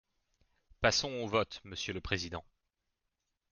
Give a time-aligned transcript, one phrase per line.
[0.81, 2.43] Passons au vote, monsieur le président